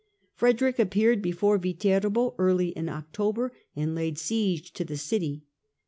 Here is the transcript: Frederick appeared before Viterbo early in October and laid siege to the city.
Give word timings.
Frederick 0.33 0.79
appeared 0.79 1.21
before 1.21 1.59
Viterbo 1.59 2.33
early 2.39 2.69
in 2.69 2.89
October 2.89 3.53
and 3.75 3.93
laid 3.93 4.17
siege 4.17 4.73
to 4.73 4.83
the 4.83 4.97
city. 4.97 5.43